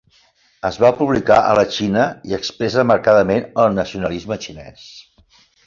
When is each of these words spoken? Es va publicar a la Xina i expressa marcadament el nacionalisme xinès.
Es 0.69 0.79
va 0.83 0.89
publicar 1.01 1.37
a 1.49 1.51
la 1.59 1.65
Xina 1.75 2.07
i 2.31 2.35
expressa 2.39 2.87
marcadament 2.95 3.47
el 3.67 3.79
nacionalisme 3.83 4.43
xinès. 4.49 4.91